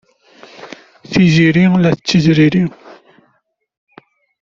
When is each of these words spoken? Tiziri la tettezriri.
Tiziri 1.11 1.65
la 1.83 1.91
tettezriri. 1.95 2.63